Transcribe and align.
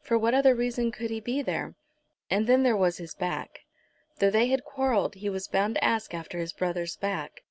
For 0.00 0.16
what 0.16 0.32
other 0.32 0.54
reason 0.54 0.90
could 0.90 1.10
he 1.10 1.20
be 1.20 1.42
there? 1.42 1.74
And 2.30 2.46
then 2.46 2.62
there 2.62 2.74
was 2.74 2.96
his 2.96 3.14
back. 3.14 3.66
Though 4.18 4.30
they 4.30 4.46
had 4.46 4.64
quarrelled 4.64 5.16
he 5.16 5.28
was 5.28 5.46
bound 5.46 5.74
to 5.74 5.84
ask 5.84 6.14
after 6.14 6.38
his 6.38 6.54
brother's 6.54 6.96
back. 6.96 7.42